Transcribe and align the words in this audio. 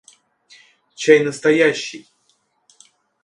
Чай 0.95 1.19
настоящий! 1.19 2.09